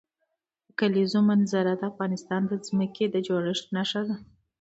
د 0.67 0.69
کلیزو 0.79 1.19
منظره 1.29 1.71
د 1.77 1.81
افغانستان 1.91 2.41
د 2.47 2.53
ځمکې 2.67 3.05
د 3.09 3.15
جوړښت 3.27 3.65
نښه 3.75 4.01
ده. 4.07 4.15